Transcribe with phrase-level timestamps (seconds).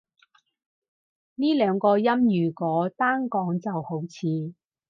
[1.35, 2.11] 呢兩個音
[2.45, 4.55] 如果單講就好似